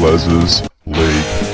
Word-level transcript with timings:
Les's 0.00 0.62
League. 0.86 1.50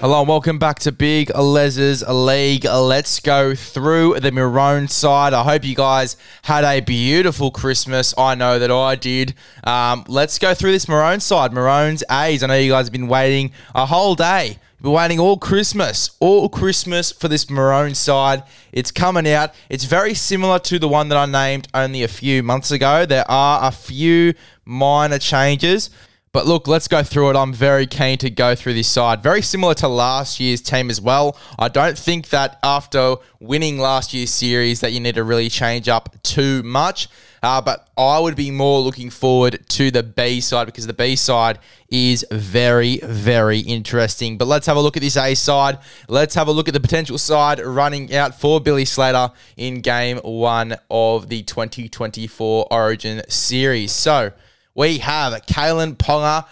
Hello 0.00 0.20
and 0.20 0.28
welcome 0.28 0.60
back 0.60 0.78
to 0.78 0.92
Big 0.92 1.36
Les's 1.36 2.04
League. 2.08 2.64
Let's 2.64 3.18
go 3.18 3.56
through 3.56 4.20
the 4.20 4.30
Maroon 4.30 4.86
side. 4.86 5.34
I 5.34 5.42
hope 5.42 5.64
you 5.64 5.74
guys 5.74 6.16
had 6.42 6.62
a 6.62 6.78
beautiful 6.78 7.50
Christmas. 7.50 8.14
I 8.16 8.36
know 8.36 8.60
that 8.60 8.70
I 8.70 8.94
did. 8.94 9.34
Um, 9.64 10.04
let's 10.06 10.38
go 10.38 10.54
through 10.54 10.70
this 10.70 10.86
Maroon 10.86 11.18
side. 11.18 11.52
Maroons 11.52 12.04
A's. 12.08 12.44
I 12.44 12.46
know 12.46 12.54
you 12.54 12.70
guys 12.70 12.86
have 12.86 12.92
been 12.92 13.08
waiting 13.08 13.50
a 13.74 13.86
whole 13.86 14.14
day. 14.14 14.58
Been 14.82 14.92
waiting 14.92 15.20
all 15.20 15.36
Christmas, 15.36 16.16
all 16.20 16.48
Christmas 16.48 17.12
for 17.12 17.28
this 17.28 17.50
Maroon 17.50 17.94
side. 17.94 18.44
It's 18.72 18.90
coming 18.90 19.28
out. 19.28 19.52
It's 19.68 19.84
very 19.84 20.14
similar 20.14 20.58
to 20.60 20.78
the 20.78 20.88
one 20.88 21.10
that 21.10 21.18
I 21.18 21.26
named 21.26 21.68
only 21.74 22.02
a 22.02 22.08
few 22.08 22.42
months 22.42 22.70
ago. 22.70 23.04
There 23.04 23.30
are 23.30 23.68
a 23.68 23.72
few 23.72 24.32
minor 24.64 25.18
changes. 25.18 25.90
But 26.32 26.46
look, 26.46 26.66
let's 26.66 26.88
go 26.88 27.02
through 27.02 27.30
it. 27.30 27.36
I'm 27.36 27.52
very 27.52 27.86
keen 27.86 28.16
to 28.18 28.30
go 28.30 28.54
through 28.54 28.72
this 28.72 28.88
side. 28.88 29.22
Very 29.22 29.42
similar 29.42 29.74
to 29.74 29.88
last 29.88 30.40
year's 30.40 30.62
team 30.62 30.88
as 30.88 30.98
well. 30.98 31.36
I 31.58 31.68
don't 31.68 31.98
think 31.98 32.30
that 32.30 32.58
after 32.62 33.16
winning 33.38 33.78
last 33.78 34.14
year's 34.14 34.30
series 34.30 34.80
that 34.80 34.92
you 34.92 35.00
need 35.00 35.16
to 35.16 35.24
really 35.24 35.50
change 35.50 35.90
up 35.90 36.22
too 36.22 36.62
much. 36.62 37.08
Uh, 37.42 37.60
but 37.60 37.88
I 37.96 38.18
would 38.18 38.36
be 38.36 38.50
more 38.50 38.80
looking 38.80 39.10
forward 39.10 39.64
to 39.70 39.90
the 39.90 40.02
B 40.02 40.40
side 40.40 40.66
because 40.66 40.86
the 40.86 40.92
B 40.92 41.16
side 41.16 41.58
is 41.88 42.24
very, 42.30 42.98
very 42.98 43.60
interesting. 43.60 44.36
But 44.36 44.46
let's 44.46 44.66
have 44.66 44.76
a 44.76 44.80
look 44.80 44.96
at 44.96 45.02
this 45.02 45.16
A 45.16 45.34
side. 45.34 45.78
Let's 46.08 46.34
have 46.34 46.48
a 46.48 46.52
look 46.52 46.68
at 46.68 46.74
the 46.74 46.80
potential 46.80 47.18
side 47.18 47.60
running 47.60 48.14
out 48.14 48.38
for 48.38 48.60
Billy 48.60 48.84
Slater 48.84 49.32
in 49.56 49.80
game 49.80 50.18
one 50.18 50.76
of 50.90 51.28
the 51.28 51.42
2024 51.42 52.68
Origin 52.70 53.22
series. 53.28 53.92
So, 53.92 54.32
we 54.74 54.98
have 54.98 55.32
Kalyn 55.46 55.96
Ponga 55.96 56.46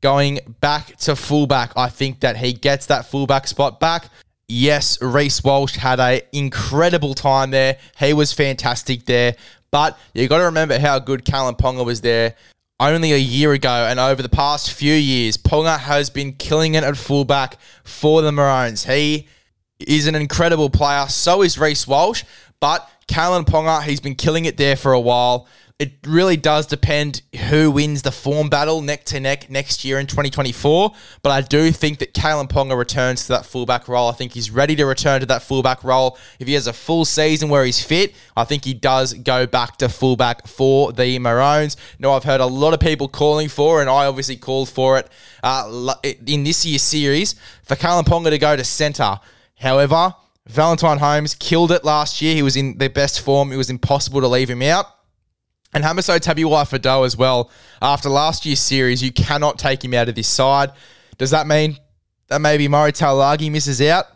going 0.00 0.38
back 0.60 0.96
to 0.96 1.16
fullback. 1.16 1.72
I 1.76 1.88
think 1.88 2.20
that 2.20 2.36
he 2.36 2.52
gets 2.52 2.86
that 2.86 3.06
fullback 3.06 3.46
spot 3.46 3.80
back. 3.80 4.08
Yes, 4.48 5.00
Reece 5.02 5.44
Walsh 5.44 5.76
had 5.76 6.00
an 6.00 6.22
incredible 6.32 7.12
time 7.14 7.50
there. 7.50 7.76
He 7.98 8.14
was 8.14 8.32
fantastic 8.32 9.04
there. 9.04 9.36
But 9.70 9.98
you 10.14 10.28
got 10.28 10.38
to 10.38 10.44
remember 10.44 10.78
how 10.78 10.98
good 10.98 11.24
Kalyn 11.24 11.58
Ponga 11.58 11.84
was 11.84 12.00
there 12.00 12.34
only 12.80 13.12
a 13.12 13.18
year 13.18 13.52
ago. 13.52 13.68
And 13.68 14.00
over 14.00 14.22
the 14.22 14.28
past 14.28 14.72
few 14.72 14.94
years, 14.94 15.36
Ponga 15.36 15.78
has 15.78 16.10
been 16.10 16.32
killing 16.32 16.74
it 16.74 16.84
at 16.84 16.96
fullback 16.96 17.58
for 17.84 18.22
the 18.22 18.32
Maroons. 18.32 18.84
He 18.84 19.26
is 19.78 20.06
an 20.06 20.14
incredible 20.14 20.70
player. 20.70 21.06
So 21.08 21.42
is 21.42 21.58
Reece 21.58 21.86
Walsh. 21.86 22.24
But 22.60 22.88
Kalyn 23.08 23.44
Ponga, 23.44 23.82
he's 23.82 24.00
been 24.00 24.14
killing 24.14 24.44
it 24.44 24.56
there 24.56 24.76
for 24.76 24.92
a 24.92 25.00
while 25.00 25.46
it 25.78 25.92
really 26.04 26.36
does 26.36 26.66
depend 26.66 27.22
who 27.50 27.70
wins 27.70 28.02
the 28.02 28.10
form 28.10 28.48
battle 28.48 28.82
neck 28.82 29.04
to 29.04 29.20
neck 29.20 29.48
next 29.48 29.84
year 29.84 30.00
in 30.00 30.08
2024. 30.08 30.92
But 31.22 31.30
I 31.30 31.40
do 31.40 31.70
think 31.70 32.00
that 32.00 32.14
Kalyn 32.14 32.48
Ponga 32.48 32.76
returns 32.76 33.22
to 33.26 33.28
that 33.34 33.46
fullback 33.46 33.86
role. 33.86 34.08
I 34.08 34.12
think 34.12 34.32
he's 34.32 34.50
ready 34.50 34.74
to 34.74 34.84
return 34.84 35.20
to 35.20 35.26
that 35.26 35.40
fullback 35.42 35.84
role. 35.84 36.18
If 36.40 36.48
he 36.48 36.54
has 36.54 36.66
a 36.66 36.72
full 36.72 37.04
season 37.04 37.48
where 37.48 37.64
he's 37.64 37.80
fit, 37.80 38.12
I 38.36 38.42
think 38.42 38.64
he 38.64 38.74
does 38.74 39.14
go 39.14 39.46
back 39.46 39.76
to 39.76 39.88
fullback 39.88 40.48
for 40.48 40.92
the 40.92 41.16
Maroons. 41.20 41.76
Now, 42.00 42.14
I've 42.14 42.24
heard 42.24 42.40
a 42.40 42.46
lot 42.46 42.74
of 42.74 42.80
people 42.80 43.06
calling 43.06 43.48
for, 43.48 43.80
and 43.80 43.88
I 43.88 44.06
obviously 44.06 44.36
called 44.36 44.68
for 44.68 44.98
it 44.98 45.08
uh, 45.44 45.94
in 46.26 46.42
this 46.42 46.66
year's 46.66 46.82
series, 46.82 47.36
for 47.62 47.76
Kalyn 47.76 48.02
Ponga 48.02 48.30
to 48.30 48.38
go 48.38 48.56
to 48.56 48.64
centre. 48.64 49.20
However, 49.60 50.12
Valentine 50.48 50.98
Holmes 50.98 51.36
killed 51.36 51.70
it 51.70 51.84
last 51.84 52.20
year. 52.20 52.34
He 52.34 52.42
was 52.42 52.56
in 52.56 52.78
the 52.78 52.88
best 52.88 53.20
form. 53.20 53.52
It 53.52 53.56
was 53.56 53.70
impossible 53.70 54.20
to 54.22 54.28
leave 54.28 54.50
him 54.50 54.62
out. 54.62 54.97
And 55.74 55.84
Hamiso 55.84 56.18
Tabuai-Fidow 56.18 57.04
as 57.04 57.16
well. 57.16 57.50
After 57.82 58.08
last 58.08 58.46
year's 58.46 58.60
series, 58.60 59.02
you 59.02 59.12
cannot 59.12 59.58
take 59.58 59.84
him 59.84 59.94
out 59.94 60.08
of 60.08 60.14
this 60.14 60.28
side. 60.28 60.72
Does 61.18 61.30
that 61.30 61.46
mean 61.46 61.76
that 62.28 62.40
maybe 62.40 62.68
Murray 62.68 62.92
Taulagi 62.92 63.50
misses 63.50 63.80
out? 63.82 64.06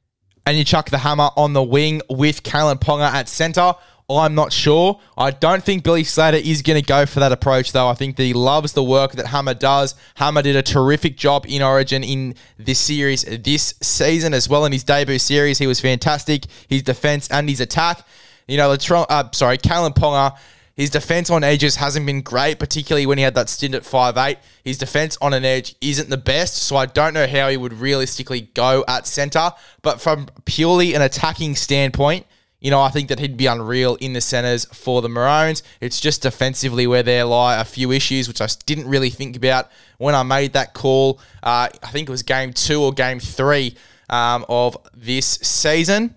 And 0.44 0.56
you 0.56 0.64
chuck 0.64 0.90
the 0.90 0.98
hammer 0.98 1.30
on 1.36 1.52
the 1.52 1.62
wing 1.62 2.02
with 2.08 2.42
Kalyn 2.42 2.80
Ponga 2.80 3.10
at 3.12 3.28
centre? 3.28 3.74
I'm 4.10 4.34
not 4.34 4.52
sure. 4.52 5.00
I 5.16 5.30
don't 5.30 5.62
think 5.62 5.84
Billy 5.84 6.04
Slater 6.04 6.36
is 6.36 6.62
going 6.62 6.80
to 6.80 6.86
go 6.86 7.06
for 7.06 7.20
that 7.20 7.32
approach, 7.32 7.72
though. 7.72 7.88
I 7.88 7.94
think 7.94 8.16
that 8.16 8.24
he 8.24 8.32
loves 8.32 8.72
the 8.72 8.82
work 8.82 9.12
that 9.12 9.26
Hammer 9.26 9.54
does. 9.54 9.94
Hammer 10.16 10.42
did 10.42 10.56
a 10.56 10.62
terrific 10.62 11.16
job 11.16 11.46
in 11.48 11.62
Origin 11.62 12.02
in 12.02 12.34
this 12.58 12.78
series 12.78 13.22
this 13.22 13.74
season 13.80 14.34
as 14.34 14.48
well. 14.48 14.64
In 14.64 14.72
his 14.72 14.84
debut 14.84 15.19
series, 15.19 15.58
he 15.58 15.66
was 15.66 15.80
fantastic. 15.80 16.44
His 16.69 16.82
defense 16.82 17.28
and 17.30 17.48
his 17.48 17.60
attack. 17.60 18.04
You 18.48 18.56
know, 18.56 18.69
Latron, 18.69 19.06
uh, 19.08 19.30
sorry, 19.32 19.58
Kalyn 19.58 19.94
Ponga 19.94 20.36
his 20.75 20.91
defense 20.91 21.28
on 21.31 21.44
edges 21.44 21.77
hasn't 21.77 22.06
been 22.06 22.22
great, 22.22 22.59
particularly 22.59 23.06
when 23.06 23.19
he 23.19 23.25
had 23.25 23.34
that 23.34 23.49
stint 23.49 23.75
at 23.75 23.84
five 23.84 24.16
eight. 24.16 24.38
His 24.65 24.78
defense 24.78 25.19
on 25.21 25.34
an 25.34 25.44
edge 25.44 25.75
isn't 25.81 26.09
the 26.09 26.16
best, 26.16 26.56
so 26.56 26.77
I 26.77 26.87
don't 26.87 27.15
know 27.15 27.27
how 27.27 27.49
he 27.49 27.56
would 27.56 27.75
realistically 27.75 28.43
go 28.55 28.84
at 28.88 29.06
center. 29.06 29.50
But 29.82 30.00
from 30.00 30.28
purely 30.44 30.94
an 30.94 31.03
attacking 31.03 31.56
standpoint, 31.56 32.27
you 32.59 32.71
know, 32.71 32.81
I 32.81 32.91
think 32.91 33.09
that 33.09 33.19
he'd 33.19 33.37
be 33.37 33.47
unreal 33.47 33.97
in 33.97 34.12
the 34.12 34.21
centers 34.21 34.65
for 34.66 35.03
the 35.03 35.09
Maroons. 35.09 35.62
It's 35.81 36.00
just 36.00 36.22
defensively 36.22 36.87
where 36.87 37.03
there 37.03 37.25
lie 37.25 37.61
a 37.61 37.65
few 37.65 37.91
issues, 37.91 38.28
which 38.28 38.41
I 38.41 38.47
didn't 38.65 38.88
really 38.88 39.11
think 39.11 39.37
about 39.37 39.69
when 39.99 40.15
I 40.15 40.22
made 40.22 40.53
that 40.53 40.72
call. 40.72 41.21
Uh, 41.43 41.69
I 41.82 41.88
think 41.88 42.09
it 42.09 42.12
was 42.12 42.22
game 42.22 42.53
two 42.53 42.81
or 42.81 42.93
game 42.93 43.19
three 43.19 43.77
um, 44.09 44.47
of 44.49 44.77
this 44.94 45.27
season. 45.27 46.15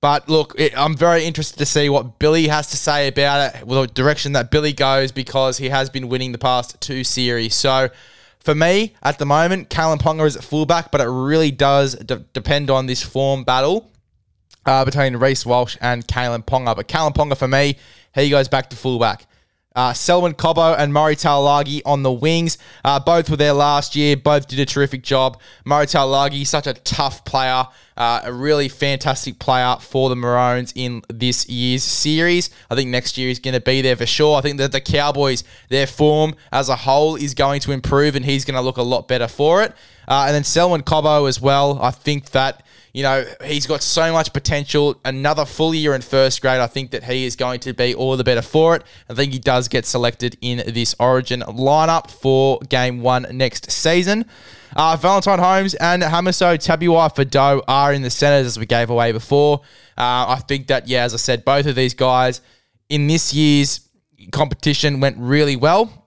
But 0.00 0.28
look, 0.28 0.54
it, 0.58 0.76
I'm 0.78 0.96
very 0.96 1.24
interested 1.24 1.58
to 1.58 1.66
see 1.66 1.88
what 1.88 2.18
Billy 2.18 2.48
has 2.48 2.68
to 2.70 2.76
say 2.76 3.08
about 3.08 3.54
it, 3.54 3.66
the 3.66 3.86
direction 3.86 4.32
that 4.32 4.50
Billy 4.50 4.72
goes, 4.72 5.10
because 5.10 5.58
he 5.58 5.68
has 5.70 5.90
been 5.90 6.08
winning 6.08 6.32
the 6.32 6.38
past 6.38 6.80
two 6.80 7.02
series. 7.02 7.54
So 7.54 7.88
for 8.38 8.54
me, 8.54 8.94
at 9.02 9.18
the 9.18 9.26
moment, 9.26 9.70
Kalyn 9.70 9.98
Ponga 9.98 10.26
is 10.26 10.36
at 10.36 10.44
fullback, 10.44 10.92
but 10.92 11.00
it 11.00 11.08
really 11.08 11.50
does 11.50 11.94
de- 11.96 12.24
depend 12.32 12.70
on 12.70 12.86
this 12.86 13.02
form 13.02 13.42
battle 13.42 13.90
uh, 14.64 14.84
between 14.84 15.16
Reece 15.16 15.44
Walsh 15.44 15.76
and 15.80 16.06
Kalyn 16.06 16.44
Ponga. 16.44 16.76
But 16.76 16.88
Kalyn 16.88 17.14
Ponga, 17.14 17.36
for 17.36 17.48
me, 17.48 17.76
he 18.14 18.30
goes 18.30 18.48
back 18.48 18.70
to 18.70 18.76
fullback. 18.76 19.26
Uh, 19.76 19.92
Selwyn 19.92 20.32
Cobbo 20.32 20.74
and 20.76 20.92
Murray 20.92 21.14
Taulagi 21.14 21.82
on 21.84 22.02
the 22.02 22.10
wings. 22.10 22.56
Uh, 22.82 22.98
both 22.98 23.30
were 23.30 23.36
there 23.36 23.52
last 23.52 23.94
year. 23.94 24.16
Both 24.16 24.48
did 24.48 24.58
a 24.58 24.64
terrific 24.64 25.02
job. 25.02 25.38
Murray 25.64 25.86
Taulagi, 25.86 26.46
such 26.46 26.66
a 26.66 26.72
tough 26.72 27.24
player. 27.26 27.66
Uh, 27.96 28.20
a 28.24 28.32
really 28.32 28.68
fantastic 28.68 29.38
player 29.38 29.76
for 29.80 30.08
the 30.08 30.16
Maroons 30.16 30.72
in 30.74 31.02
this 31.08 31.48
year's 31.48 31.82
series. 31.82 32.50
I 32.70 32.74
think 32.74 32.90
next 32.90 33.16
year 33.16 33.28
he's 33.28 33.38
going 33.38 33.54
to 33.54 33.60
be 33.60 33.80
there 33.82 33.96
for 33.96 34.06
sure. 34.06 34.36
I 34.36 34.40
think 34.40 34.58
that 34.58 34.72
the 34.72 34.80
Cowboys, 34.80 35.44
their 35.68 35.86
form 35.86 36.34
as 36.52 36.68
a 36.68 36.76
whole 36.76 37.16
is 37.16 37.34
going 37.34 37.60
to 37.60 37.72
improve 37.72 38.16
and 38.16 38.24
he's 38.24 38.44
going 38.44 38.54
to 38.54 38.60
look 38.60 38.76
a 38.78 38.82
lot 38.82 39.08
better 39.08 39.28
for 39.28 39.62
it. 39.62 39.72
Uh, 40.08 40.24
and 40.26 40.34
then 40.34 40.44
Selwyn 40.44 40.82
Cobbo 40.82 41.28
as 41.28 41.40
well. 41.40 41.78
I 41.82 41.90
think 41.90 42.30
that 42.30 42.65
you 42.96 43.02
know, 43.02 43.26
he's 43.44 43.66
got 43.66 43.82
so 43.82 44.10
much 44.10 44.32
potential. 44.32 44.98
Another 45.04 45.44
full 45.44 45.74
year 45.74 45.94
in 45.94 46.00
first 46.00 46.40
grade. 46.40 46.60
I 46.60 46.66
think 46.66 46.92
that 46.92 47.04
he 47.04 47.26
is 47.26 47.36
going 47.36 47.60
to 47.60 47.74
be 47.74 47.94
all 47.94 48.16
the 48.16 48.24
better 48.24 48.40
for 48.40 48.74
it. 48.74 48.84
I 49.10 49.12
think 49.12 49.34
he 49.34 49.38
does 49.38 49.68
get 49.68 49.84
selected 49.84 50.38
in 50.40 50.62
this 50.72 50.94
Origin 50.98 51.40
lineup 51.42 52.10
for 52.10 52.58
game 52.70 53.02
one 53.02 53.26
next 53.32 53.70
season. 53.70 54.24
Uh, 54.74 54.96
Valentine 54.96 55.38
Holmes 55.38 55.74
and 55.74 56.02
Hamiso 56.02 56.56
Tabuai-Fidow 56.56 57.64
are 57.68 57.92
in 57.92 58.00
the 58.00 58.08
centres 58.08 58.46
as 58.46 58.58
we 58.58 58.64
gave 58.64 58.88
away 58.88 59.12
before. 59.12 59.60
Uh, 59.98 60.32
I 60.32 60.42
think 60.48 60.68
that, 60.68 60.88
yeah, 60.88 61.04
as 61.04 61.12
I 61.12 61.18
said, 61.18 61.44
both 61.44 61.66
of 61.66 61.74
these 61.74 61.92
guys 61.92 62.40
in 62.88 63.08
this 63.08 63.34
year's 63.34 63.90
competition 64.32 65.00
went 65.00 65.18
really 65.18 65.56
well. 65.56 66.05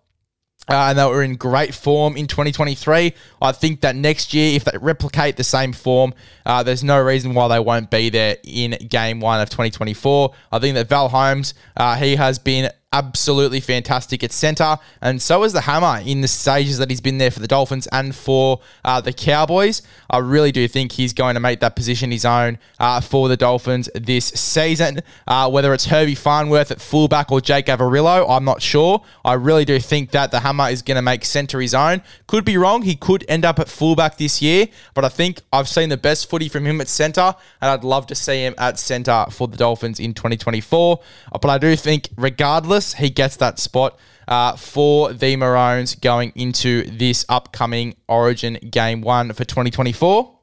Uh, 0.69 0.89
and 0.89 1.00
they 1.00 1.06
were 1.06 1.24
in 1.24 1.36
great 1.36 1.74
form 1.74 2.16
in 2.16 2.27
2023. 2.27 3.13
I 3.42 3.51
think 3.51 3.81
that 3.81 3.95
next 3.95 4.33
year, 4.33 4.56
if 4.56 4.66
they 4.66 4.77
replicate 4.77 5.36
the 5.36 5.44
same 5.44 5.74
form, 5.74 6.13
uh, 6.45 6.62
there's 6.63 6.83
no 6.83 7.01
reason 7.01 7.33
why 7.33 7.48
they 7.48 7.60
won't 7.60 7.89
be 7.89 8.10
there 8.10 8.38
in 8.44 8.71
game 8.88 9.19
one 9.19 9.42
of 9.42 9.50
2024. 9.50 10.33
I 10.51 10.60
think 10.60 10.75
that 10.75 10.88
Val 10.88 11.10
Holmes, 11.10 11.54
uh, 11.75 11.95
he 11.95 12.16
has 12.16 12.38
been 12.38 12.69
absolutely 12.91 13.59
fantastic 13.59 14.24
at 14.24 14.31
centre, 14.31 14.77
and 15.01 15.21
so 15.21 15.44
is 15.44 15.53
the 15.53 15.62
Hammer 15.62 16.01
in 16.03 16.21
the 16.21 16.27
stages 16.27 16.80
that 16.80 16.89
he's 16.89 17.01
been 17.01 17.19
there 17.19 17.30
for 17.30 17.39
the 17.39 17.47
Dolphins 17.47 17.88
and 17.91 18.15
for 18.15 18.62
uh, 18.83 19.00
the 19.00 19.13
Cowboys. 19.13 19.83
I 20.09 20.18
really 20.18 20.51
do 20.51 20.68
think 20.68 20.94
he's 20.94 21.13
going 21.13 21.36
to 21.36 21.39
make 21.39 21.59
that 21.59 21.75
position 21.75 22.09
his 22.09 22.25
own 22.25 22.57
uh, 22.80 23.00
for 23.00 23.30
the 23.30 23.38
Dolphins 23.38 23.89
this 23.94 24.25
season. 24.25 25.01
Uh, 25.27 25.50
whether 25.51 25.74
it's 25.74 25.86
Herbie 25.86 26.15
Farnworth 26.15 26.71
at 26.71 26.81
fullback 26.81 27.31
or 27.31 27.41
Jake 27.41 27.68
Averillo, 27.68 28.25
I'm 28.27 28.44
not 28.44 28.62
sure. 28.62 29.03
I 29.24 29.33
really 29.33 29.65
do 29.65 29.80
think 29.80 30.09
that 30.12 30.31
the 30.31 30.39
Hammer 30.39 30.69
is 30.69 30.81
going 30.81 30.95
to 30.95 31.03
make 31.03 31.25
centre 31.25 31.62
his 31.62 31.75
own. 31.75 32.01
Could 32.25 32.44
be 32.44 32.57
wrong. 32.57 32.81
He 32.81 32.95
could 32.95 33.24
end 33.30 33.45
up 33.45 33.59
at 33.59 33.69
fullback 33.69 34.18
this 34.18 34.41
year, 34.41 34.68
but 34.95 35.06
I 35.06 35.09
think 35.09 35.41
I've 35.53 35.69
seen 35.69 35.89
the 35.89 35.97
best 35.97 36.27
footy 36.27 36.50
from 36.50 36.65
him 36.65 36.81
at 36.81 36.88
centre, 36.88 37.36
and 37.62 37.69
I'd 37.69 37.83
love 37.83 38.07
to 38.07 38.15
see 38.15 38.44
him 38.44 38.56
at 38.57 38.80
centre 38.80 39.25
for 39.30 39.47
the 39.47 39.57
Dolphins 39.57 40.00
in 40.00 40.15
2024. 40.15 41.00
But 41.33 41.45
I 41.45 41.59
do 41.59 41.75
think, 41.75 42.09
regardless, 42.18 42.79
he 42.94 43.10
gets 43.10 43.38
that 43.38 43.60
spot 43.60 43.98
uh, 44.28 44.56
for 44.56 45.14
the 45.14 45.36
Maroons 45.36 45.96
going 45.96 46.31
into 46.36 46.84
this 46.84 47.26
upcoming 47.30 47.96
Origin 48.08 48.56
Game 48.70 49.02
1 49.02 49.34
for 49.34 49.44
2024. 49.44 50.40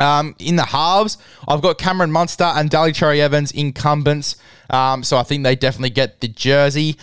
Um, 0.00 0.36
in 0.38 0.56
the 0.56 0.64
halves, 0.64 1.18
I've 1.46 1.60
got 1.60 1.78
Cameron 1.78 2.12
Munster 2.12 2.44
and 2.44 2.70
Daly 2.70 2.92
Cherry 2.92 3.20
Evans 3.20 3.52
incumbents. 3.52 4.36
Um, 4.70 5.02
so 5.02 5.16
I 5.16 5.22
think 5.22 5.42
they 5.44 5.56
definitely 5.56 5.90
get 5.90 6.20
the 6.20 6.28
jersey. 6.28 6.96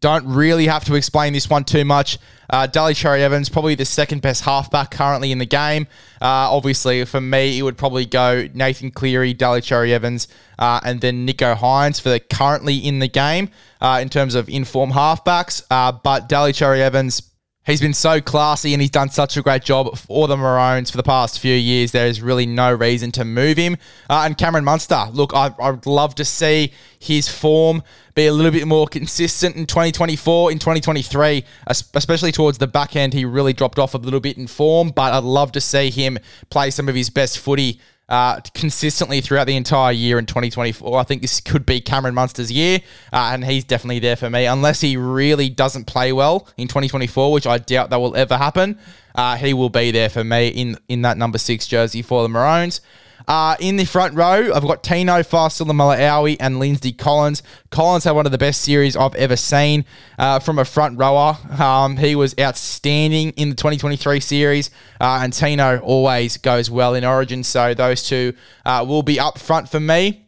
Don't 0.00 0.26
really 0.26 0.66
have 0.66 0.84
to 0.84 0.94
explain 0.94 1.32
this 1.32 1.50
one 1.50 1.64
too 1.64 1.84
much. 1.84 2.18
Uh, 2.50 2.66
Cherry 2.66 3.22
Evans, 3.22 3.48
probably 3.48 3.74
the 3.74 3.84
second 3.84 4.22
best 4.22 4.44
halfback 4.44 4.90
currently 4.90 5.32
in 5.32 5.38
the 5.38 5.46
game. 5.46 5.86
Uh, 6.20 6.48
obviously, 6.50 7.04
for 7.04 7.20
me, 7.20 7.58
it 7.58 7.62
would 7.62 7.76
probably 7.76 8.06
go 8.06 8.48
Nathan 8.54 8.90
Cleary, 8.90 9.34
Daly 9.34 9.60
Cherry 9.60 9.92
Evans, 9.92 10.28
uh, 10.58 10.80
and 10.82 11.00
then 11.00 11.26
Nicho 11.26 11.56
Hynes 11.56 12.00
for 12.00 12.08
the 12.08 12.20
currently 12.20 12.76
in 12.76 13.00
the 13.00 13.08
game 13.08 13.50
uh, 13.80 13.98
in 14.00 14.08
terms 14.08 14.34
of 14.34 14.48
informed 14.48 14.94
halfbacks. 14.94 15.62
Uh, 15.70 15.92
but 15.92 16.28
Daly 16.28 16.52
Cherry 16.52 16.82
Evans, 16.82 17.22
He's 17.68 17.82
been 17.82 17.92
so 17.92 18.22
classy 18.22 18.72
and 18.72 18.80
he's 18.80 18.90
done 18.90 19.10
such 19.10 19.36
a 19.36 19.42
great 19.42 19.62
job 19.62 19.94
for 19.98 20.26
the 20.26 20.38
Maroons 20.38 20.90
for 20.90 20.96
the 20.96 21.02
past 21.02 21.38
few 21.38 21.54
years. 21.54 21.92
There 21.92 22.06
is 22.06 22.22
really 22.22 22.46
no 22.46 22.72
reason 22.72 23.12
to 23.12 23.26
move 23.26 23.58
him. 23.58 23.76
Uh, 24.08 24.22
and 24.24 24.38
Cameron 24.38 24.64
Munster, 24.64 25.04
look, 25.12 25.34
I, 25.34 25.54
I'd 25.60 25.84
love 25.84 26.14
to 26.14 26.24
see 26.24 26.72
his 26.98 27.28
form 27.28 27.82
be 28.14 28.26
a 28.26 28.32
little 28.32 28.52
bit 28.52 28.66
more 28.66 28.86
consistent 28.86 29.54
in 29.54 29.66
2024, 29.66 30.50
in 30.50 30.58
2023, 30.58 31.44
especially 31.66 32.32
towards 32.32 32.56
the 32.56 32.66
back 32.66 32.96
end. 32.96 33.12
He 33.12 33.26
really 33.26 33.52
dropped 33.52 33.78
off 33.78 33.92
a 33.92 33.98
little 33.98 34.20
bit 34.20 34.38
in 34.38 34.46
form, 34.46 34.88
but 34.88 35.12
I'd 35.12 35.22
love 35.22 35.52
to 35.52 35.60
see 35.60 35.90
him 35.90 36.16
play 36.48 36.70
some 36.70 36.88
of 36.88 36.94
his 36.94 37.10
best 37.10 37.38
footy 37.38 37.82
uh, 38.08 38.40
consistently 38.54 39.20
throughout 39.20 39.46
the 39.46 39.56
entire 39.56 39.92
year 39.92 40.18
in 40.18 40.26
2024. 40.26 40.98
I 40.98 41.02
think 41.02 41.22
this 41.22 41.40
could 41.40 41.66
be 41.66 41.80
Cameron 41.80 42.14
Munster's 42.14 42.50
year, 42.50 42.80
uh, 43.12 43.30
and 43.32 43.44
he's 43.44 43.64
definitely 43.64 43.98
there 43.98 44.16
for 44.16 44.30
me. 44.30 44.46
Unless 44.46 44.80
he 44.80 44.96
really 44.96 45.48
doesn't 45.48 45.86
play 45.86 46.12
well 46.12 46.48
in 46.56 46.68
2024, 46.68 47.32
which 47.32 47.46
I 47.46 47.58
doubt 47.58 47.90
that 47.90 48.00
will 48.00 48.16
ever 48.16 48.36
happen, 48.36 48.78
uh, 49.14 49.36
he 49.36 49.52
will 49.52 49.70
be 49.70 49.90
there 49.90 50.08
for 50.08 50.24
me 50.24 50.48
in, 50.48 50.78
in 50.88 51.02
that 51.02 51.18
number 51.18 51.38
six 51.38 51.66
jersey 51.66 52.02
for 52.02 52.22
the 52.22 52.28
Maroons. 52.28 52.80
Uh, 53.28 53.56
in 53.60 53.76
the 53.76 53.84
front 53.84 54.14
row, 54.14 54.50
I've 54.54 54.62
got 54.62 54.82
Tino 54.82 55.22
Fa'asuamaleaui 55.22 56.38
and 56.40 56.58
Lindsay 56.58 56.92
Collins. 56.92 57.42
Collins 57.70 58.04
had 58.04 58.12
one 58.12 58.24
of 58.24 58.32
the 58.32 58.38
best 58.38 58.62
series 58.62 58.96
I've 58.96 59.14
ever 59.16 59.36
seen 59.36 59.84
uh, 60.18 60.38
from 60.38 60.58
a 60.58 60.64
front 60.64 60.98
rower. 60.98 61.36
Um, 61.60 61.98
he 61.98 62.16
was 62.16 62.34
outstanding 62.40 63.30
in 63.32 63.50
the 63.50 63.54
2023 63.54 64.20
series, 64.20 64.70
uh, 64.98 65.20
and 65.22 65.34
Tino 65.34 65.78
always 65.80 66.38
goes 66.38 66.70
well 66.70 66.94
in 66.94 67.04
Origin, 67.04 67.44
so 67.44 67.74
those 67.74 68.02
two 68.02 68.32
uh, 68.64 68.82
will 68.88 69.02
be 69.02 69.20
up 69.20 69.38
front 69.38 69.68
for 69.68 69.78
me. 69.78 70.24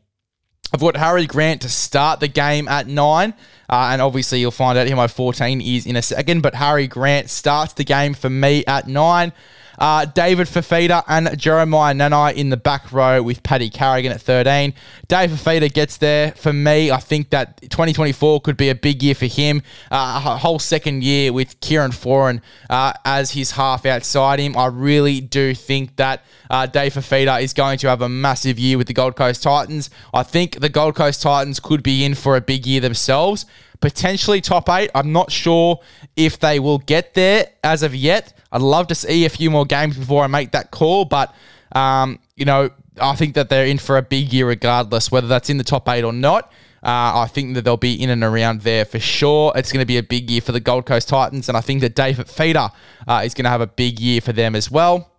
I've 0.73 0.81
got 0.81 0.97
Harry 0.97 1.27
Grant 1.27 1.63
to 1.63 1.69
start 1.69 2.21
the 2.21 2.29
game 2.29 2.69
at 2.69 2.87
nine. 2.87 3.35
Uh, 3.69 3.91
and 3.93 4.03
obviously, 4.03 4.41
you'll 4.41 4.51
find 4.51 4.77
out 4.79 4.89
who 4.89 4.97
my 4.97 5.09
14 5.09 5.61
is 5.61 5.87
in 5.87 5.97
a 5.97 6.03
second. 6.03 6.43
But 6.43 6.55
Harry 6.55 6.87
Grant 6.87 7.31
starts 7.31 7.73
the 7.73 7.85
game 7.85 8.15
for 8.15 8.31
me 8.31 8.65
at 8.67 8.87
nine. 8.87 9.33
Uh, 9.81 10.05
David 10.05 10.47
Fifita 10.47 11.03
and 11.09 11.39
Jeremiah 11.39 11.95
Nanai 11.95 12.35
in 12.35 12.51
the 12.51 12.57
back 12.59 12.93
row 12.93 13.23
with 13.23 13.43
Paddy 13.43 13.71
Carrigan 13.71 14.13
at 14.13 14.21
13. 14.21 14.75
Dave 15.09 15.31
Fifita 15.31 15.73
gets 15.73 15.97
there. 15.97 16.33
For 16.33 16.53
me, 16.53 16.91
I 16.91 16.99
think 16.99 17.31
that 17.31 17.61
2024 17.63 18.43
could 18.43 18.59
be 18.59 18.69
a 18.69 18.75
big 18.75 19.03
year 19.03 19.15
for 19.15 19.27
him. 19.27 19.63
Uh, 19.91 20.23
a 20.25 20.37
whole 20.37 20.59
second 20.59 21.03
year 21.03 21.33
with 21.33 21.59
Kieran 21.61 21.93
Foran 21.93 22.43
uh, 22.69 22.93
as 23.07 23.31
his 23.31 23.53
half 23.53 23.87
outside 23.87 24.39
him. 24.39 24.57
I 24.57 24.67
really 24.67 25.21
do 25.23 25.55
think 25.55 25.97
that 25.97 26.25
uh, 26.51 26.67
Dave 26.67 26.95
Fifita 26.95 27.41
is 27.41 27.55
going 27.55 27.79
to 27.79 27.89
have 27.89 28.03
a 28.03 28.09
massive 28.09 28.59
year 28.59 28.77
with 28.77 28.87
the 28.87 28.95
Gold 28.95 29.17
Coast 29.17 29.43
Titans. 29.43 29.89
I 30.13 30.23
think 30.23 30.61
the 30.61 30.69
Gold 30.69 30.95
Coast 30.95 31.23
Titans 31.23 31.59
could 31.59 31.83
be 31.83 32.05
in 32.05 32.15
for 32.15 32.37
a 32.37 32.41
big 32.43 32.67
year 32.67 32.81
themselves 32.81 33.47
potentially 33.81 34.41
top 34.41 34.69
eight. 34.69 34.91
I'm 34.95 35.13
not 35.13 35.33
sure 35.33 35.81
if 36.17 36.39
they 36.39 36.59
will 36.59 36.79
get 36.79 37.15
there 37.15 37.49
as 37.65 37.83
of 37.83 37.95
yet. 37.95 38.33
I'd 38.53 38.63
love 38.63 38.89
to 38.89 38.95
see 38.95 39.25
a 39.25 39.31
few 39.31 39.51
more 39.51 39.65
games 39.65 39.97
before 39.97 40.25
I 40.25 40.27
make 40.27 40.53
that 40.53 40.71
call, 40.71 41.05
but 41.05 41.35
um, 41.73 42.19
you 42.37 42.45
know, 42.45 42.71
I 43.01 43.15
think 43.15 43.35
that 43.35 43.49
they're 43.49 43.67
in 43.67 43.79
for 43.79 43.97
a 43.97 44.03
big 44.03 44.33
year 44.33 44.47
regardless, 44.49 45.11
whether 45.11 45.29
that's 45.29 45.51
in 45.51 45.57
the 45.57 45.65
top 45.65 45.89
eight 45.89 46.05
or 46.05 46.13
not. 46.13 46.53
Uh, 46.83 47.21
I 47.25 47.29
think 47.31 47.55
that 47.55 47.63
they'll 47.63 47.77
be 47.77 48.03
in 48.03 48.09
and 48.09 48.25
around 48.25 48.63
there 48.63 48.87
for 48.87 48.99
sure. 48.99 49.53
It's 49.55 49.71
going 49.71 49.83
to 49.83 49.87
be 49.87 49.99
a 49.99 50.03
big 50.03 50.31
year 50.31 50.41
for 50.41 50.53
the 50.53 50.61
Gold 50.61 50.87
Coast 50.87 51.09
Titans, 51.09 51.49
and 51.49 51.57
I 51.57 51.61
think 51.61 51.83
that 51.83 51.95
David 51.95 52.27
Fifita 52.27 52.73
uh, 53.07 53.23
is 53.25 53.35
going 53.35 53.45
to 53.45 53.51
have 53.51 53.61
a 53.61 53.67
big 53.67 54.01
year 54.01 54.23
for 54.23 54.33
them 54.33 54.55
as 54.57 54.71
well. 54.71 55.11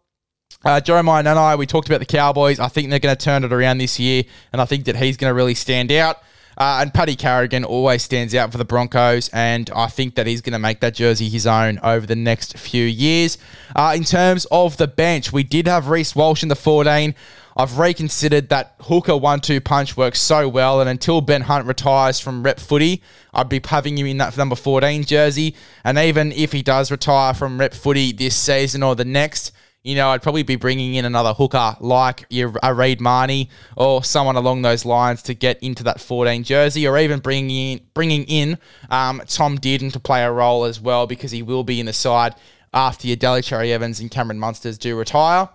Uh, 0.66 0.82
Jeremiah 0.82 1.24
Nanai, 1.24 1.58
we 1.58 1.68
talked 1.68 1.88
about 1.88 2.00
the 2.00 2.06
Cowboys. 2.06 2.60
I 2.60 2.68
think 2.68 2.90
they're 2.90 3.00
going 3.00 3.16
to 3.16 3.24
turn 3.24 3.44
it 3.44 3.54
around 3.54 3.78
this 3.78 4.00
year, 4.00 4.24
and 4.52 4.62
I 4.62 4.66
think 4.66 4.86
that 4.86 4.96
he's 4.96 5.18
going 5.18 5.30
to 5.30 5.36
really 5.36 5.56
stand 5.56 5.92
out. 5.92 6.18
Uh, 6.58 6.80
and 6.82 6.94
Paddy 6.94 7.16
Carrigan 7.16 7.64
always 7.64 8.04
stands 8.04 8.36
out 8.36 8.52
for 8.52 8.58
the 8.58 8.66
Broncos, 8.66 9.30
and 9.30 9.70
I 9.76 9.88
think 9.88 10.16
that 10.16 10.28
he's 10.28 10.42
going 10.42 10.54
to 10.54 10.60
make 10.60 10.80
that 10.82 10.94
jersey 10.94 11.30
his 11.30 11.48
own 11.48 11.80
over 11.80 12.06
the 12.06 12.16
next 12.16 12.58
few 12.58 12.86
years. 12.86 13.38
Uh, 13.76 13.94
in 13.96 14.04
terms 14.04 14.46
of 14.52 14.78
the 14.78 14.88
bench, 14.88 15.32
we 15.32 15.44
did 15.44 15.68
have 15.68 15.88
Reece 15.88 16.16
Walsh 16.16 16.44
in 16.44 16.50
the 16.50 16.56
14. 16.56 17.16
I've 17.56 17.78
reconsidered 17.78 18.50
that 18.50 18.76
hooker 18.82 19.18
one-two 19.18 19.62
punch 19.62 19.98
works 19.98 20.20
so 20.20 20.48
well, 20.48 20.80
and 20.80 20.90
until 20.90 21.22
Ben 21.22 21.42
Hunt 21.42 21.68
retires 21.68 22.20
from 22.20 22.44
rep 22.44 22.60
footy, 22.60 23.02
I'd 23.34 23.50
be 23.50 23.62
having 23.64 23.98
him 23.98 24.08
in 24.08 24.18
that 24.18 24.38
number 24.38 24.56
14 24.56 25.04
jersey. 25.04 25.56
And 25.84 25.98
even 25.98 26.32
if 26.32 26.52
he 26.52 26.62
does 26.62 26.92
retire 26.92 27.34
from 27.34 27.60
rep 27.60 27.74
footy 27.74 28.12
this 28.14 28.36
season 28.36 28.84
or 28.84 28.96
the 28.96 29.06
next, 29.06 29.52
you 29.84 29.96
know, 29.96 30.10
I'd 30.10 30.22
probably 30.22 30.44
be 30.44 30.58
bringing 30.58 30.94
in 30.94 31.06
another 31.06 31.34
hooker 31.34 31.76
like 31.80 32.26
your, 32.30 32.54
a 32.62 32.74
Reed 32.74 33.02
Mahoney 33.02 33.50
or 33.76 34.04
someone 34.04 34.36
along 34.36 34.62
those 34.62 34.86
lines 34.86 35.24
to 35.24 35.34
get 35.34 35.62
into 35.64 35.84
that 35.86 36.00
14 36.00 36.44
jersey, 36.44 36.88
or 36.88 36.98
even 37.00 37.20
bringing 37.20 37.50
in 37.50 37.82
bringing 37.94 38.24
in 38.26 38.60
um, 38.90 39.22
Tom 39.28 39.58
Dearden 39.58 39.92
to 39.94 40.00
play 40.00 40.24
a 40.24 40.32
role 40.32 40.66
as 40.66 40.80
well 40.80 41.08
because 41.08 41.32
he 41.32 41.42
will 41.42 41.64
be 41.64 41.80
in 41.80 41.88
the 41.88 41.94
side 41.94 42.36
after 42.74 43.08
your 43.08 43.18
Daly 43.18 43.42
Cherry 43.42 43.74
Evans 43.74 44.00
and 44.00 44.12
Cameron 44.12 44.40
Munsters 44.40 44.78
do 44.78 44.96
retire. 44.96 45.50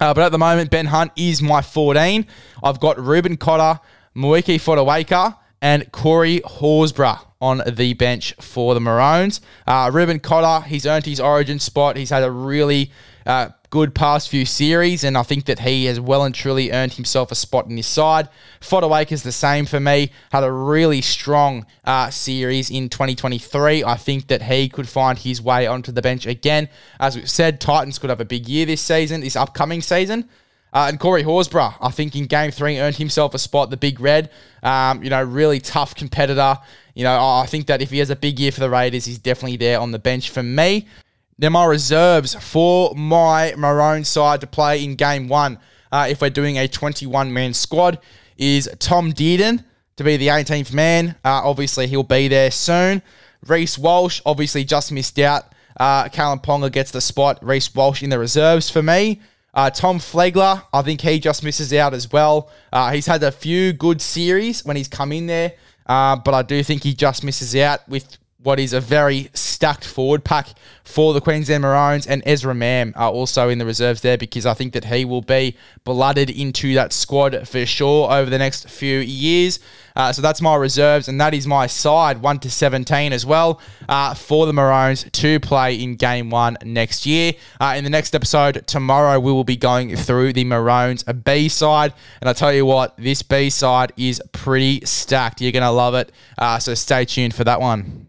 Uh, 0.00 0.12
but 0.12 0.24
at 0.24 0.32
the 0.32 0.38
moment, 0.38 0.70
Ben 0.70 0.86
Hunt 0.86 1.12
is 1.16 1.40
my 1.40 1.62
14. 1.62 2.26
I've 2.62 2.80
got 2.80 2.98
Reuben 2.98 3.36
Cotter, 3.36 3.80
Moeaki 4.16 4.56
Fotuaika, 4.56 5.38
and 5.62 5.90
Corey 5.92 6.40
Horsburgh 6.40 7.20
on 7.40 7.62
the 7.66 7.94
bench 7.94 8.34
for 8.40 8.74
the 8.74 8.80
Maroons. 8.80 9.40
Uh, 9.66 9.90
Reuben 9.92 10.18
Cotter, 10.18 10.66
he's 10.66 10.84
earned 10.84 11.06
his 11.06 11.20
origin 11.20 11.60
spot. 11.60 11.96
He's 11.96 12.10
had 12.10 12.24
a 12.24 12.30
really 12.30 12.90
uh, 13.26 13.48
good 13.70 13.94
past 13.94 14.28
few 14.28 14.46
series, 14.46 15.02
and 15.02 15.18
I 15.18 15.22
think 15.22 15.46
that 15.46 15.60
he 15.60 15.86
has 15.86 15.98
well 15.98 16.22
and 16.22 16.34
truly 16.34 16.70
earned 16.70 16.92
himself 16.92 17.32
a 17.32 17.34
spot 17.34 17.66
in 17.66 17.76
his 17.76 17.86
side. 17.86 18.28
is 18.62 19.22
the 19.22 19.32
same 19.32 19.66
for 19.66 19.80
me. 19.80 20.12
Had 20.30 20.44
a 20.44 20.52
really 20.52 21.00
strong 21.00 21.66
uh, 21.84 22.10
series 22.10 22.70
in 22.70 22.88
2023. 22.88 23.82
I 23.82 23.96
think 23.96 24.28
that 24.28 24.42
he 24.42 24.68
could 24.68 24.88
find 24.88 25.18
his 25.18 25.42
way 25.42 25.66
onto 25.66 25.90
the 25.90 26.02
bench 26.02 26.26
again. 26.26 26.68
As 27.00 27.16
we've 27.16 27.28
said, 27.28 27.60
Titans 27.60 27.98
could 27.98 28.10
have 28.10 28.20
a 28.20 28.24
big 28.24 28.48
year 28.48 28.66
this 28.66 28.80
season, 28.82 29.22
this 29.22 29.36
upcoming 29.36 29.82
season. 29.82 30.28
Uh, 30.74 30.86
and 30.88 30.98
Corey 30.98 31.22
Horsburgh, 31.22 31.74
I 31.80 31.90
think 31.90 32.16
in 32.16 32.26
game 32.26 32.50
three, 32.50 32.78
earned 32.80 32.96
himself 32.96 33.32
a 33.32 33.38
spot, 33.38 33.70
the 33.70 33.76
big 33.76 34.00
red. 34.00 34.30
Um, 34.62 35.04
you 35.04 35.10
know, 35.10 35.22
really 35.22 35.60
tough 35.60 35.94
competitor. 35.94 36.58
You 36.94 37.04
know, 37.04 37.16
I 37.16 37.46
think 37.46 37.66
that 37.68 37.80
if 37.80 37.90
he 37.90 37.98
has 37.98 38.10
a 38.10 38.16
big 38.16 38.40
year 38.40 38.50
for 38.50 38.60
the 38.60 38.70
Raiders, 38.70 39.04
he's 39.04 39.18
definitely 39.18 39.56
there 39.56 39.78
on 39.80 39.92
the 39.92 40.00
bench 40.00 40.30
for 40.30 40.42
me. 40.42 40.88
Now, 41.36 41.48
my 41.48 41.64
reserves 41.64 42.34
for 42.34 42.94
my 42.94 43.54
Maroon 43.56 44.04
side 44.04 44.40
to 44.42 44.46
play 44.46 44.84
in 44.84 44.94
game 44.94 45.26
one, 45.26 45.58
uh, 45.90 46.06
if 46.08 46.20
we're 46.20 46.30
doing 46.30 46.58
a 46.58 46.68
21 46.68 47.32
man 47.32 47.54
squad, 47.54 47.98
is 48.36 48.70
Tom 48.78 49.12
Dearden 49.12 49.64
to 49.96 50.04
be 50.04 50.16
the 50.16 50.28
18th 50.28 50.72
man. 50.72 51.16
Uh, 51.24 51.42
obviously, 51.44 51.88
he'll 51.88 52.04
be 52.04 52.28
there 52.28 52.52
soon. 52.52 53.02
Reece 53.46 53.76
Walsh, 53.76 54.20
obviously, 54.24 54.62
just 54.64 54.92
missed 54.92 55.18
out. 55.18 55.52
Uh, 55.78 56.04
Kalyn 56.04 56.42
Ponga 56.42 56.70
gets 56.70 56.92
the 56.92 57.00
spot. 57.00 57.40
Reece 57.42 57.74
Walsh 57.74 58.04
in 58.04 58.10
the 58.10 58.18
reserves 58.18 58.70
for 58.70 58.82
me. 58.82 59.20
Uh, 59.52 59.70
Tom 59.70 59.98
Flegler, 59.98 60.62
I 60.72 60.82
think 60.82 61.00
he 61.00 61.18
just 61.18 61.42
misses 61.42 61.72
out 61.72 61.94
as 61.94 62.10
well. 62.10 62.50
Uh, 62.72 62.92
he's 62.92 63.06
had 63.06 63.22
a 63.24 63.32
few 63.32 63.72
good 63.72 64.00
series 64.00 64.64
when 64.64 64.76
he's 64.76 64.88
come 64.88 65.10
in 65.10 65.26
there, 65.26 65.54
uh, 65.86 66.14
but 66.16 66.34
I 66.34 66.42
do 66.42 66.62
think 66.62 66.84
he 66.84 66.94
just 66.94 67.24
misses 67.24 67.54
out 67.56 67.88
with 67.88 68.18
what 68.38 68.60
is 68.60 68.72
a 68.72 68.80
very 68.80 69.30
stacked 69.64 69.86
forward 69.86 70.22
pack 70.24 70.48
for 70.84 71.14
the 71.14 71.22
Queensland 71.22 71.62
Maroons, 71.62 72.06
and 72.06 72.22
Ezra 72.26 72.54
Mam 72.54 72.92
are 72.96 73.10
also 73.10 73.48
in 73.48 73.56
the 73.56 73.64
reserves 73.64 74.02
there 74.02 74.18
because 74.18 74.44
I 74.44 74.52
think 74.52 74.74
that 74.74 74.84
he 74.84 75.06
will 75.06 75.22
be 75.22 75.56
blooded 75.84 76.28
into 76.28 76.74
that 76.74 76.92
squad 76.92 77.48
for 77.48 77.64
sure 77.64 78.12
over 78.12 78.28
the 78.28 78.36
next 78.36 78.68
few 78.68 78.98
years. 78.98 79.58
Uh, 79.96 80.12
so 80.12 80.20
that's 80.20 80.42
my 80.42 80.54
reserves, 80.54 81.08
and 81.08 81.18
that 81.18 81.32
is 81.32 81.46
my 81.46 81.66
side, 81.66 82.20
1 82.20 82.40
to 82.40 82.50
17 82.50 83.14
as 83.14 83.24
well, 83.24 83.58
uh, 83.88 84.12
for 84.12 84.44
the 84.44 84.52
Maroons 84.52 85.06
to 85.12 85.40
play 85.40 85.76
in 85.76 85.96
game 85.96 86.28
one 86.28 86.58
next 86.62 87.06
year. 87.06 87.32
Uh, 87.58 87.72
in 87.74 87.84
the 87.84 87.90
next 87.90 88.14
episode 88.14 88.66
tomorrow, 88.66 89.18
we 89.18 89.32
will 89.32 89.44
be 89.44 89.56
going 89.56 89.96
through 89.96 90.34
the 90.34 90.44
Maroons 90.44 91.04
B 91.04 91.48
side, 91.48 91.94
and 92.20 92.28
I 92.28 92.34
tell 92.34 92.52
you 92.52 92.66
what, 92.66 92.94
this 92.98 93.22
B 93.22 93.48
side 93.48 93.94
is 93.96 94.20
pretty 94.32 94.84
stacked. 94.84 95.40
You're 95.40 95.52
to 95.52 95.70
love 95.70 95.94
it, 95.94 96.12
uh, 96.36 96.58
so 96.58 96.74
stay 96.74 97.06
tuned 97.06 97.34
for 97.34 97.44
that 97.44 97.62
one. 97.62 98.08